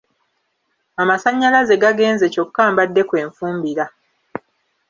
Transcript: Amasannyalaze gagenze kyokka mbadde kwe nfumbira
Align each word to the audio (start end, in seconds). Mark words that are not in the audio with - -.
Amasannyalaze 1.01 1.73
gagenze 1.83 2.25
kyokka 2.33 2.63
mbadde 2.71 3.01
kwe 3.09 3.19
nfumbira 3.29 3.85